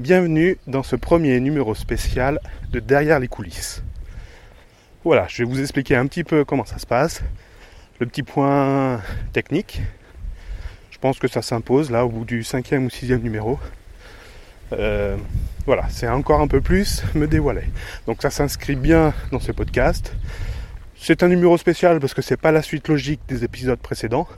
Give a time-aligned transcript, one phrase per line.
[0.00, 2.40] Bienvenue dans ce premier numéro spécial
[2.72, 3.82] de Derrière les coulisses.
[5.04, 7.22] Voilà, je vais vous expliquer un petit peu comment ça se passe.
[7.98, 9.02] Le petit point
[9.34, 9.82] technique.
[10.90, 13.58] Je pense que ça s'impose là au bout du cinquième ou sixième numéro.
[14.72, 15.18] Euh,
[15.66, 17.64] voilà, c'est encore un peu plus me dévoiler.
[18.06, 20.14] Donc ça s'inscrit bien dans ce podcast.
[20.96, 24.28] C'est un numéro spécial parce que c'est pas la suite logique des épisodes précédents.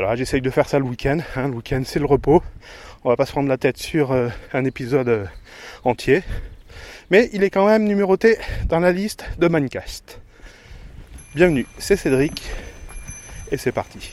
[0.00, 1.18] Voilà, j'essaye de faire ça le week-end.
[1.34, 1.48] Hein.
[1.48, 2.40] Le week-end, c'est le repos.
[3.02, 5.24] On va pas se prendre la tête sur euh, un épisode euh,
[5.82, 6.22] entier.
[7.10, 10.20] Mais il est quand même numéroté dans la liste de Minecast.
[11.34, 12.48] Bienvenue, c'est Cédric.
[13.50, 14.12] Et c'est parti.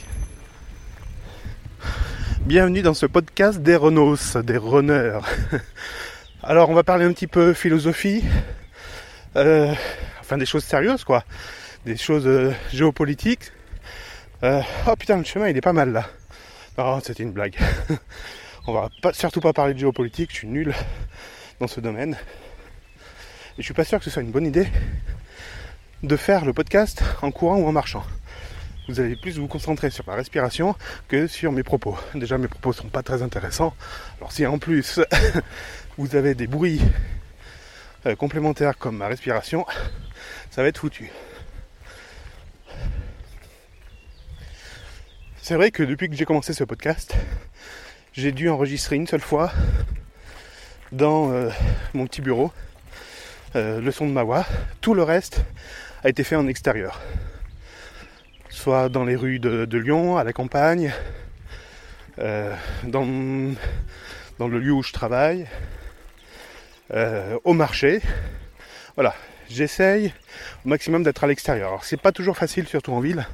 [2.40, 5.20] Bienvenue dans ce podcast des Renos, des runners.
[6.42, 8.24] Alors on va parler un petit peu philosophie.
[9.36, 9.72] Euh,
[10.18, 11.22] enfin des choses sérieuses quoi.
[11.84, 12.28] Des choses
[12.72, 13.52] géopolitiques
[14.42, 16.06] euh, oh putain, le chemin il est pas mal là.
[16.76, 17.56] Non, c'était une blague.
[18.66, 20.74] On va pas, surtout pas parler de géopolitique, je suis nul
[21.60, 22.18] dans ce domaine.
[23.56, 24.66] Et je suis pas sûr que ce soit une bonne idée
[26.02, 28.04] de faire le podcast en courant ou en marchant.
[28.88, 30.76] Vous allez plus vous concentrer sur ma respiration
[31.08, 31.96] que sur mes propos.
[32.14, 33.74] Déjà mes propos sont pas très intéressants.
[34.18, 35.00] Alors si en plus
[35.98, 36.80] vous avez des bruits
[38.04, 39.64] euh, complémentaires comme ma respiration,
[40.50, 41.10] ça va être foutu.
[45.46, 47.14] C'est vrai que depuis que j'ai commencé ce podcast,
[48.12, 49.52] j'ai dû enregistrer une seule fois
[50.90, 51.50] dans euh,
[51.94, 52.50] mon petit bureau
[53.54, 54.44] euh, le son de ma voix.
[54.80, 55.44] Tout le reste
[56.02, 57.00] a été fait en extérieur.
[58.48, 60.92] Soit dans les rues de, Lyon, à la campagne,
[62.18, 62.52] euh,
[62.82, 63.06] dans,
[64.40, 65.46] dans, le lieu où je travaille,
[67.44, 68.00] au marché.
[68.96, 69.14] Voilà,
[69.50, 70.12] j'essaye
[70.64, 71.68] au maximum d'être à l'extérieur.
[71.68, 73.26] Alors c'est pas toujours facile, surtout en ville,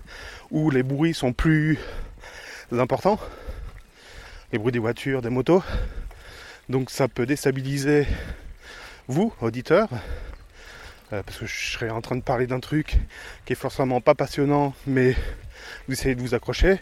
[0.51, 1.79] où les bruits sont plus
[2.73, 3.19] importants.
[4.53, 5.63] Les bruits des voitures, des motos.
[6.69, 8.07] Donc ça peut déstabiliser
[9.09, 9.89] vous, auditeurs,
[11.13, 12.97] euh, parce que je serais en train de parler d'un truc
[13.45, 15.15] qui est forcément pas passionnant, mais
[15.87, 16.79] vous essayez de vous accrocher.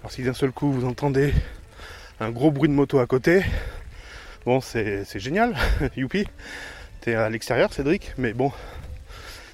[0.00, 1.32] Alors si d'un seul coup vous entendez
[2.20, 3.42] un gros bruit de moto à côté,
[4.44, 5.56] bon c'est génial,
[5.96, 6.26] youpi.
[7.06, 8.50] À l'extérieur Cédric, mais bon,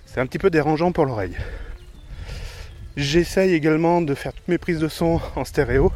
[0.06, 1.36] c'est un petit peu dérangeant pour l'oreille.
[2.96, 5.92] J'essaye également de faire toutes mes prises de son en stéréo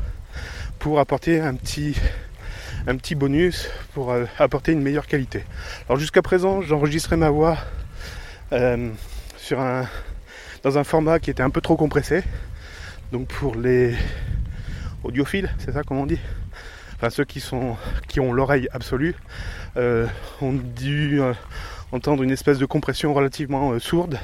[0.80, 1.94] pour apporter un petit,
[2.88, 5.44] un petit bonus, pour euh, apporter une meilleure qualité.
[5.88, 7.56] Alors jusqu'à présent, j'enregistrais ma voix
[8.50, 8.90] euh,
[9.36, 9.86] sur un,
[10.64, 12.24] dans un format qui était un peu trop compressé.
[13.12, 13.94] Donc pour les
[15.04, 16.18] audiophiles, c'est ça comme on dit?
[17.10, 17.76] Ceux qui, sont,
[18.08, 19.14] qui ont l'oreille absolue,
[19.76, 20.06] euh,
[20.40, 21.20] ont dû
[21.94, 24.18] entendre une espèce de compression relativement euh, sourde.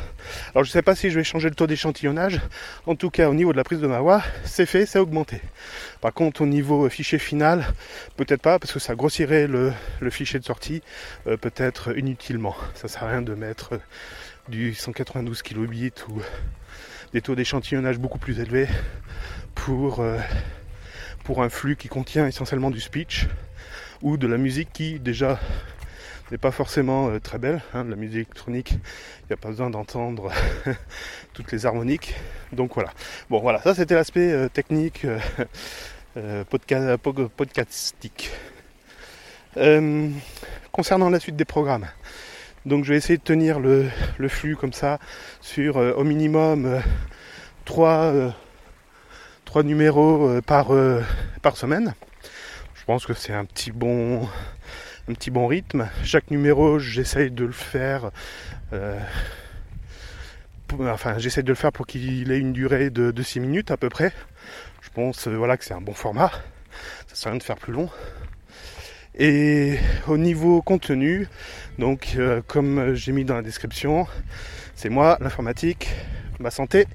[0.52, 2.40] Alors je ne sais pas si je vais changer le taux d'échantillonnage.
[2.86, 5.40] En tout cas au niveau de la prise de ma voix, c'est fait, c'est augmenté.
[6.00, 7.64] Par contre au niveau euh, fichier final,
[8.16, 9.72] peut-être pas parce que ça grossirait le,
[10.10, 10.82] fichier de sortie,
[11.28, 12.56] euh, peut-être inutilement.
[12.74, 13.78] Ça sert à rien de mettre
[14.48, 16.20] du 192 kilobits ou
[17.12, 18.68] des taux d'échantillonnage beaucoup plus élevés
[19.54, 20.02] pour,
[21.24, 23.28] pour un flux qui contient essentiellement du speech
[24.02, 25.38] ou de la musique qui déjà
[26.30, 27.60] n'est pas forcément euh, très belle.
[27.74, 30.30] Hein, la musique électronique, il n'y a pas besoin d'entendre
[31.32, 32.14] toutes les harmoniques.
[32.52, 32.92] Donc voilà.
[33.28, 35.06] Bon voilà, ça c'était l'aspect euh, technique
[36.16, 36.44] euh,
[37.36, 38.30] podcastique.
[40.72, 41.86] concernant la suite des programmes,
[42.66, 43.88] donc je vais essayer de tenir le,
[44.28, 44.98] flux comme ça
[45.40, 46.80] sur au minimum
[47.64, 48.32] 3,
[49.62, 50.68] numéros par,
[51.42, 51.94] par semaine.
[52.74, 54.28] Je pense que c'est un petit bon
[55.10, 55.88] un petit bon rythme.
[56.04, 58.10] Chaque numéro, j'essaye de le faire.
[58.72, 58.98] Euh,
[60.80, 63.88] enfin, j'essaye de le faire pour qu'il ait une durée de, 6 minutes à peu
[63.88, 64.12] près.
[64.82, 66.30] Je pense euh, voilà, que c'est un bon format.
[67.08, 67.88] Ça sert à rien de faire plus long.
[69.18, 71.26] Et au niveau contenu,
[71.78, 74.06] donc euh, comme j'ai mis dans la description,
[74.76, 75.88] c'est moi, l'informatique,
[76.38, 76.86] ma santé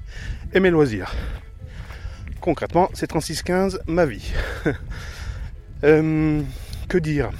[0.53, 1.13] et mes loisirs.
[2.45, 4.31] Concrètement, c'est 3615 ma vie.
[5.81, 7.31] que dire?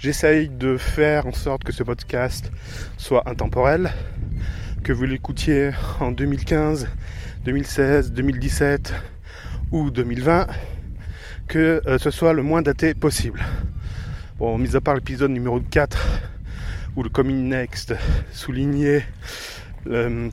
[0.00, 2.50] J'essaye de faire en sorte que ce podcast
[2.96, 3.92] soit intemporel,
[4.82, 5.70] que vous l'écoutiez
[6.00, 6.88] en 2015,
[7.44, 8.92] 2016, 2017
[9.70, 10.48] ou 2020,
[11.46, 13.40] que euh, ce soit le moins daté possible.
[14.40, 15.96] Bon, mis à part l'épisode numéro 4
[16.96, 17.94] où le Coming Next
[18.32, 19.45] soulignait euh,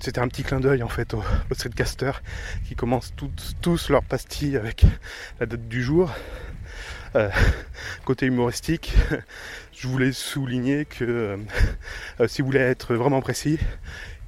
[0.02, 2.22] c'était un petit clin d'œil en fait aux, streetcasters
[2.68, 3.14] qui commencent
[3.62, 4.86] tous leurs pastilles avec
[5.40, 6.12] la date du jour.
[7.16, 7.30] Euh,
[8.06, 8.96] côté humoristique,
[9.72, 11.38] je voulais souligner que
[12.20, 13.60] euh, si vous voulez être vraiment précis,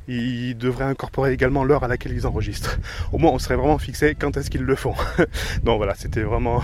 [0.08, 2.78] ils devraient incorporer également l'heure à laquelle ils enregistrent.
[3.12, 4.94] Au moins, on serait vraiment fixé quand est-ce qu'ils le font.
[5.64, 6.62] Donc voilà, c'était vraiment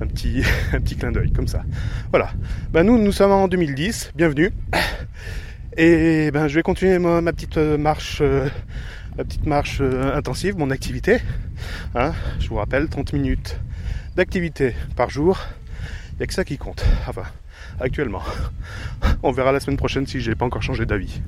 [0.00, 0.42] un petit,
[0.72, 1.62] un petit clin d'œil comme ça.
[2.10, 2.30] Voilà.
[2.70, 4.12] Ben, nous, nous sommes en 2010.
[4.14, 4.52] Bienvenue.
[5.76, 8.48] Et ben, je vais continuer ma, petite euh, marche, euh,
[9.16, 11.18] ma petite marche euh, intensive, mon activité.
[11.94, 13.60] Hein, je vous rappelle, 30 minutes
[14.16, 15.38] d'activité par jour.
[16.12, 16.84] Il n'y a que ça qui compte.
[17.06, 17.22] Enfin,
[17.78, 18.22] actuellement.
[19.22, 21.20] On verra la semaine prochaine si j'ai pas encore changé d'avis.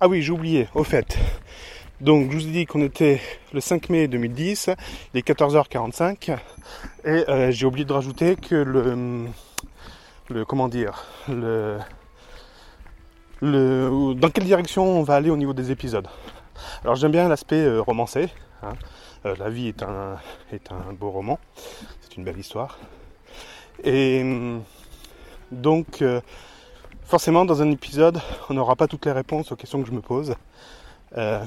[0.00, 1.18] Ah oui, j'ai oublié, au fait.
[2.00, 3.20] Donc je vous ai dit qu'on était
[3.52, 4.70] le 5 mai 2010,
[5.12, 6.36] il est 14h45,
[7.04, 9.26] et euh, j'ai oublié de rajouter que le,
[10.28, 11.78] le comment dire, le,
[13.40, 16.08] le, dans quelle direction on va aller au niveau des épisodes?
[16.82, 18.28] Alors j'aime bien l'aspect euh, romancé.
[18.62, 18.72] Hein.
[19.26, 20.18] Euh, la vie est un,
[20.52, 21.38] est un beau roman,
[22.00, 22.78] c'est une belle histoire.
[23.82, 24.22] Et
[25.50, 26.02] donc
[27.04, 28.18] Forcément, dans un épisode,
[28.48, 30.34] on n'aura pas toutes les réponses aux questions que je me pose.
[31.18, 31.44] Euh,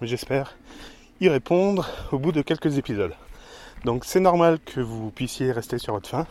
[0.00, 0.56] mais j'espère
[1.20, 3.14] y répondre au bout de quelques épisodes.
[3.84, 6.26] Donc c'est normal que vous puissiez rester sur votre faim.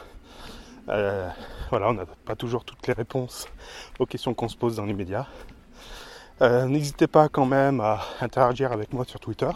[1.69, 3.47] Voilà, on n'a pas toujours toutes les réponses
[3.99, 5.27] aux questions qu'on se pose dans les médias.
[6.41, 9.49] Euh, n'hésitez pas quand même à interagir avec moi sur Twitter.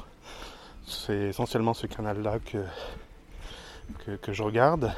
[0.85, 4.93] C'est essentiellement ce canal-là que, que je regarde.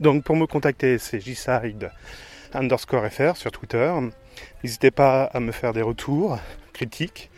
[0.00, 1.90] Donc pour me contacter, c'est jside
[2.52, 3.92] underscore fr sur Twitter.
[4.62, 6.38] N'hésitez pas à me faire des retours,
[6.72, 7.30] critiques,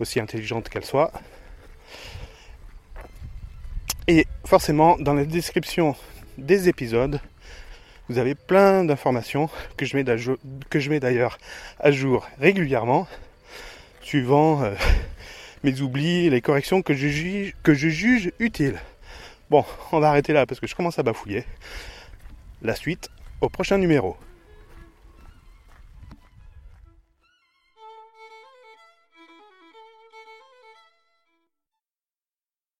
[0.00, 1.12] aussi intelligentes qu'elles soient.
[4.10, 5.94] Et forcément, dans la description
[6.38, 7.20] des épisodes,
[8.08, 11.38] vous avez plein d'informations que je mets d'ailleurs
[11.78, 13.06] à jour régulièrement,
[14.00, 14.72] suivant euh,
[15.62, 18.80] mes oublis les corrections que je, que je juge utiles.
[19.50, 21.44] Bon, on va arrêter là parce que je commence à bafouiller.
[22.62, 23.10] La suite
[23.42, 24.16] au prochain numéro.